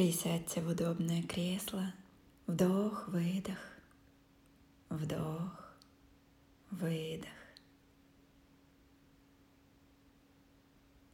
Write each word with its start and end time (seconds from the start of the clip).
Присядьте 0.00 0.62
в 0.62 0.68
удобное 0.68 1.22
кресло. 1.22 1.92
Вдох, 2.46 3.06
выдох. 3.08 3.58
Вдох, 4.88 5.74
выдох. 6.70 7.28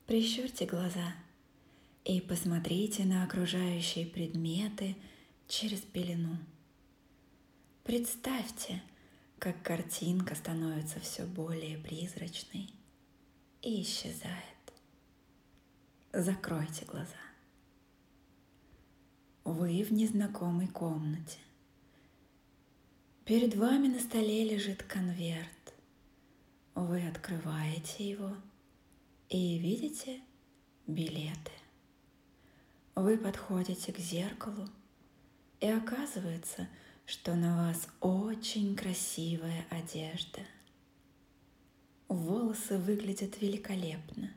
Прищурьте 0.06 0.66
глаза 0.66 1.16
и 2.04 2.20
посмотрите 2.20 3.04
на 3.06 3.24
окружающие 3.24 4.06
предметы 4.06 4.94
через 5.48 5.80
пелену. 5.80 6.38
Представьте, 7.82 8.84
как 9.40 9.60
картинка 9.64 10.36
становится 10.36 11.00
все 11.00 11.24
более 11.24 11.76
призрачной 11.76 12.70
и 13.62 13.82
исчезает. 13.82 14.72
Закройте 16.12 16.84
глаза. 16.84 17.26
Вы 19.46 19.84
в 19.84 19.92
незнакомой 19.92 20.66
комнате. 20.66 21.38
Перед 23.24 23.54
вами 23.54 23.86
на 23.86 24.00
столе 24.00 24.42
лежит 24.42 24.82
конверт. 24.82 25.72
Вы 26.74 27.06
открываете 27.06 28.10
его 28.10 28.32
и 29.28 29.56
видите 29.58 30.20
билеты. 30.88 31.52
Вы 32.96 33.16
подходите 33.16 33.92
к 33.92 33.98
зеркалу, 34.00 34.68
и 35.60 35.68
оказывается, 35.68 36.68
что 37.06 37.36
на 37.36 37.56
вас 37.68 37.86
очень 38.00 38.74
красивая 38.74 39.64
одежда. 39.70 40.40
Волосы 42.08 42.78
выглядят 42.78 43.40
великолепно, 43.40 44.28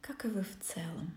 как 0.00 0.24
и 0.24 0.28
вы 0.28 0.44
в 0.44 0.60
целом. 0.60 1.12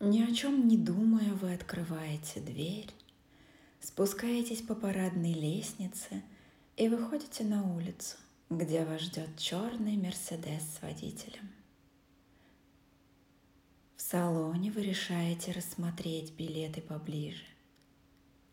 Ни 0.00 0.22
о 0.22 0.34
чем 0.34 0.66
не 0.66 0.76
думая, 0.76 1.32
вы 1.34 1.54
открываете 1.54 2.40
дверь, 2.40 2.90
спускаетесь 3.80 4.60
по 4.60 4.74
парадной 4.74 5.32
лестнице 5.32 6.22
и 6.76 6.88
выходите 6.88 7.44
на 7.44 7.62
улицу, 7.74 8.16
где 8.50 8.84
вас 8.84 9.02
ждет 9.02 9.36
черный 9.38 9.96
Мерседес 9.96 10.62
с 10.62 10.82
водителем. 10.82 11.48
В 13.96 14.02
салоне 14.02 14.70
вы 14.70 14.82
решаете 14.82 15.52
рассмотреть 15.52 16.34
билеты 16.34 16.82
поближе. 16.82 17.44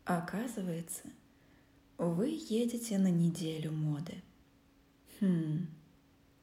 Оказывается, 0.04 1.02
вы 1.98 2.28
едете 2.28 2.98
на 2.98 3.08
неделю 3.08 3.72
моды. 3.72 4.22
Хм, 5.20 5.66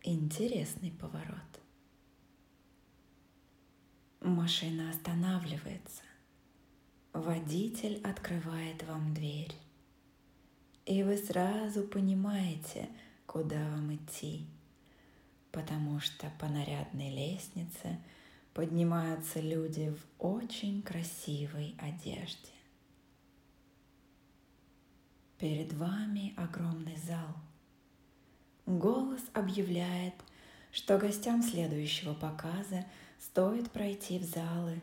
интересный 0.04 0.92
поворот. 0.92 1.49
Машина 4.22 4.90
останавливается. 4.90 6.02
Водитель 7.14 8.02
открывает 8.04 8.84
вам 8.84 9.14
дверь. 9.14 9.56
И 10.86 11.04
вы 11.04 11.18
сразу 11.18 11.84
понимаете, 11.84 12.90
куда 13.26 13.58
вам 13.70 13.96
идти, 13.96 14.46
потому 15.52 16.02
что 16.02 16.30
по 16.38 16.48
нарядной 16.48 17.10
лестнице 17.12 17.98
поднимаются 18.54 19.40
люди 19.40 19.90
в 19.92 20.06
очень 20.22 20.82
красивой 20.82 21.76
одежде. 21.80 22.52
Перед 25.38 25.72
вами 25.72 26.34
огромный 26.36 26.98
зал. 26.98 27.36
Голос 28.66 29.22
объявляет, 29.34 30.16
что 30.72 30.98
гостям 30.98 31.44
следующего 31.44 32.14
показа– 32.14 32.86
стоит 33.20 33.70
пройти 33.72 34.18
в 34.18 34.24
залы. 34.24 34.82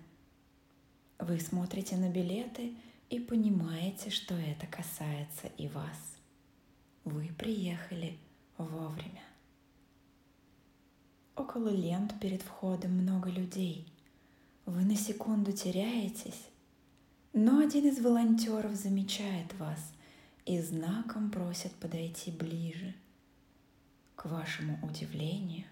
Вы 1.19 1.41
смотрите 1.41 1.97
на 1.97 2.11
билеты 2.11 2.75
и 3.09 3.19
понимаете, 3.19 4.11
что 4.11 4.35
это 4.35 4.67
касается 4.67 5.49
и 5.57 5.69
вас. 5.69 6.17
Вы 7.05 7.31
приехали 7.39 8.19
вовремя. 8.59 9.23
Около 11.35 11.69
лент 11.69 12.19
перед 12.21 12.43
входом 12.43 12.93
много 12.93 13.31
людей. 13.31 13.87
Вы 14.65 14.85
на 14.85 14.97
секунду 14.97 15.53
теряетесь, 15.53 16.49
но 17.33 17.61
один 17.61 17.87
из 17.87 18.01
волонтеров 18.01 18.75
замечает 18.75 19.55
вас 19.55 19.93
и 20.45 20.61
знаком 20.61 21.31
просит 21.31 21.73
подойти 21.73 22.31
ближе. 22.31 22.95
К 24.17 24.27
вашему 24.27 24.79
удивлению, 24.83 25.67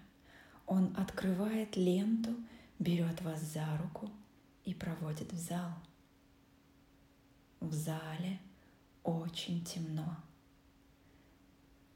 он 0.65 0.93
открывает 0.97 1.75
ленту 1.75 2.35
берет 2.79 3.21
вас 3.21 3.41
за 3.41 3.65
руку 3.77 4.09
и 4.63 4.73
проводит 4.73 5.31
в 5.31 5.37
зал. 5.37 5.71
В 7.59 7.73
зале 7.73 8.39
очень 9.03 9.63
темно. 9.63 10.17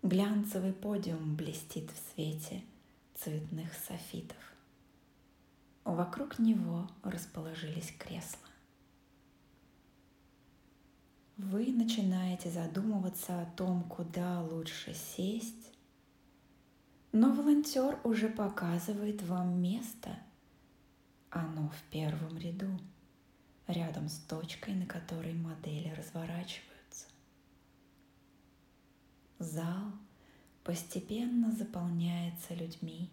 Глянцевый 0.01 0.73
подиум 0.73 1.35
блестит 1.35 1.91
в 1.91 2.13
свете 2.13 2.63
цветных 3.15 3.73
софитов. 3.73 4.37
Вокруг 5.83 6.39
него 6.39 6.89
расположились 7.03 7.91
кресла. 7.97 8.47
Вы 11.37 11.71
начинаете 11.71 12.49
задумываться 12.49 13.41
о 13.41 13.45
том, 13.45 13.83
куда 13.83 14.41
лучше 14.41 14.93
сесть, 14.93 15.73
но 17.11 17.31
волонтер 17.33 17.99
уже 18.03 18.29
показывает 18.29 19.21
вам 19.23 19.61
место– 19.61 20.17
оно 21.31 21.69
в 21.69 21.81
первом 21.91 22.37
ряду, 22.39 22.79
рядом 23.67 24.09
с 24.09 24.17
точкой, 24.17 24.73
на 24.73 24.87
которой 24.87 25.33
модели 25.33 25.89
разворачиваются. 25.89 27.05
Зал 29.37 29.91
постепенно 30.63 31.51
заполняется 31.51 32.55
людьми. 32.55 33.11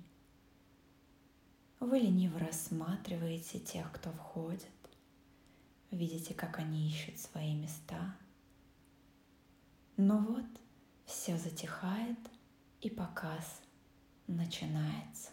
Вы 1.79 1.99
лениво 1.99 2.39
рассматриваете 2.39 3.59
тех, 3.59 3.93
кто 3.93 4.11
входит, 4.13 4.65
видите, 5.91 6.33
как 6.33 6.59
они 6.59 6.89
ищут 6.89 7.19
свои 7.19 7.55
места. 7.55 8.17
Но 9.99 10.19
вот 10.19 10.47
все 11.05 11.37
затихает, 11.37 12.19
и 12.81 12.89
показ 12.89 13.61
начинается 14.27 15.31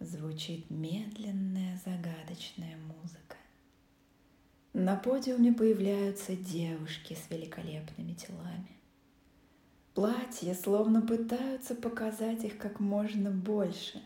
звучит 0.00 0.70
медленная 0.70 1.80
загадочная 1.84 2.76
музыка. 2.76 3.36
На 4.72 4.96
подиуме 4.96 5.52
появляются 5.52 6.36
девушки 6.36 7.14
с 7.14 7.30
великолепными 7.30 8.12
телами. 8.12 8.68
Платья 9.94 10.54
словно 10.54 11.00
пытаются 11.00 11.74
показать 11.74 12.44
их 12.44 12.58
как 12.58 12.80
можно 12.80 13.30
больше. 13.30 14.02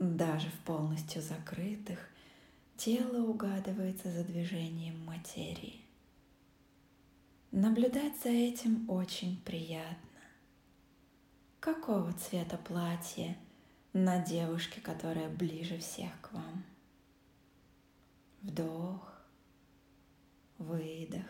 Даже 0.00 0.48
в 0.48 0.58
полностью 0.64 1.22
закрытых 1.22 2.00
тело 2.76 3.24
угадывается 3.24 4.10
за 4.10 4.24
движением 4.24 5.04
материи. 5.04 5.80
Наблюдать 7.52 8.20
за 8.24 8.30
этим 8.30 8.90
очень 8.90 9.40
приятно. 9.44 10.11
Какого 11.62 12.12
цвета 12.14 12.58
платье– 12.58 13.38
на 13.92 14.18
девушке, 14.18 14.80
которая 14.80 15.28
ближе 15.28 15.78
всех 15.78 16.10
к 16.20 16.32
вам. 16.32 16.64
Вдох, 18.40 19.12
выдох. 20.58 21.26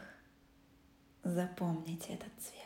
Запомните 1.23 2.15
этот 2.15 2.33
цвет. 2.39 2.63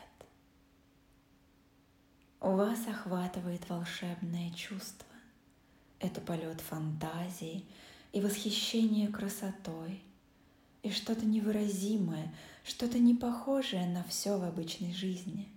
У 2.39 2.51
вас 2.51 2.87
охватывает 2.87 3.67
волшебное 3.67 4.51
чувство. 4.53 5.07
Это 5.99 6.21
полет 6.21 6.61
фантазии 6.61 7.65
и 8.13 8.21
восхищение 8.21 9.09
красотой, 9.09 10.01
и 10.83 10.91
что-то 10.91 11.25
невыразимое, 11.25 12.33
что-то 12.63 12.97
не 12.97 13.13
похожее 13.13 13.87
на 13.87 14.05
все 14.05 14.37
в 14.37 14.43
обычной 14.45 14.93
жизни. 14.93 15.51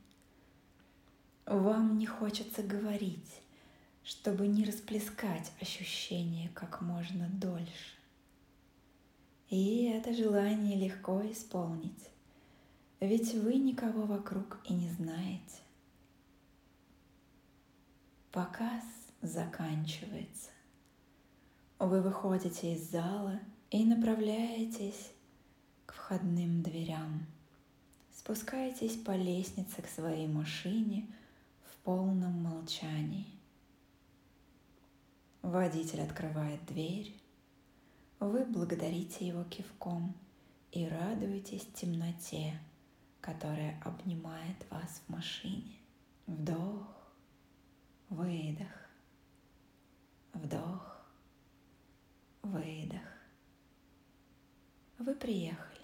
Вам 1.51 1.99
не 1.99 2.07
хочется 2.07 2.63
говорить, 2.63 3.43
чтобы 4.05 4.47
не 4.47 4.65
расплескать 4.65 5.51
ощущение 5.61 6.49
как 6.51 6.81
можно 6.81 7.29
дольше. 7.29 7.97
И 9.49 9.87
это 9.87 10.15
желание 10.15 10.79
легко 10.79 11.21
исполнить, 11.29 12.09
ведь 13.01 13.35
вы 13.35 13.57
никого 13.57 14.03
вокруг 14.03 14.61
и 14.65 14.73
не 14.73 14.91
знаете. 14.91 15.59
Показ 18.31 18.85
заканчивается. 19.21 20.51
Вы 21.81 22.01
выходите 22.01 22.75
из 22.75 22.89
зала 22.93 23.41
и 23.73 23.85
направляетесь 23.85 25.11
к 25.85 25.95
входным 25.95 26.63
дверям. 26.63 27.27
Спускаетесь 28.17 28.95
по 28.99 29.17
лестнице 29.17 29.83
к 29.83 29.89
своей 29.89 30.29
машине 30.29 31.09
полном 31.85 32.43
молчании. 32.43 33.27
Водитель 35.43 36.03
открывает 36.03 36.65
дверь. 36.67 37.15
вы 38.19 38.45
благодарите 38.45 39.27
его 39.27 39.45
кивком 39.45 40.15
и 40.73 40.87
радуетесь 40.87 41.67
темноте, 41.75 42.61
которая 43.21 43.81
обнимает 43.85 44.57
вас 44.71 45.03
в 45.07 45.13
машине. 45.13 45.79
Вдох, 46.27 46.87
выдох, 48.11 48.91
вдох, 50.35 51.05
выдох. 52.43 53.01
Вы 54.99 55.15
приехали. 55.15 55.81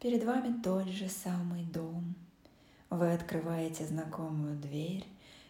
Перед 0.00 0.24
вами 0.24 0.62
тот 0.62 0.86
же 0.88 1.08
самый 1.08 1.64
дом. 1.64 2.14
Вы 2.90 3.12
открываете 3.12 3.86
знакомую 3.86 4.56
дверь 4.58 5.06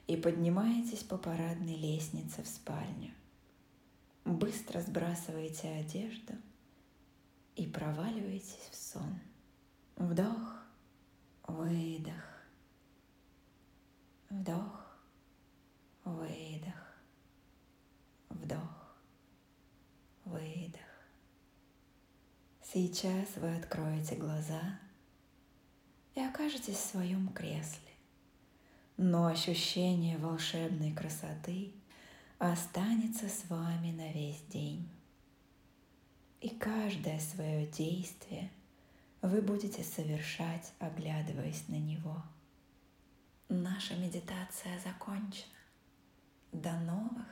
и 0.08 0.16
поднимаетесь 0.16 1.04
по 1.04 1.16
парадной 1.16 1.76
лестнице 1.76 2.42
в 2.42 2.48
спальню. 2.48 3.12
Быстро 4.24 4.80
сбрасываете 4.80 5.68
одежду 5.68 6.34
и 7.54 7.66
проваливаетесь 7.66 8.68
в 8.70 8.74
сон. 8.74 9.20
Вдох, 9.96 10.62
выдох, 11.46 12.24
вдох, 14.30 14.96
выдох, 16.04 16.96
вдох, 18.30 18.96
выдох. 20.24 20.80
Сейчас 22.62 23.36
вы 23.36 23.56
откроете 23.56 24.16
глаза 24.16 24.78
и 26.18 26.20
окажетесь 26.20 26.76
в 26.76 26.90
своем 26.90 27.28
кресле. 27.28 27.92
Но 28.96 29.26
ощущение 29.26 30.18
волшебной 30.18 30.92
красоты 30.92 31.72
останется 32.38 33.28
с 33.28 33.48
вами 33.48 33.92
на 33.92 34.10
весь 34.12 34.42
день. 34.48 34.88
И 36.40 36.48
каждое 36.48 37.20
свое 37.20 37.66
действие 37.68 38.50
вы 39.22 39.40
будете 39.40 39.84
совершать, 39.84 40.72
оглядываясь 40.80 41.68
на 41.68 41.76
него. 41.76 42.20
Наша 43.48 43.94
медитация 43.94 44.76
закончена. 44.80 45.46
До 46.50 46.72
новых 46.80 47.26